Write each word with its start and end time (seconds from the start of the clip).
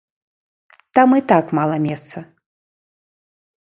Там 0.99 1.09
і 1.19 1.23
так 1.33 1.45
мала 1.59 1.77
месца. 1.87 2.19